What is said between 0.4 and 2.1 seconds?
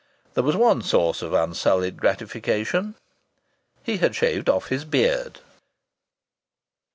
was one source of unsullied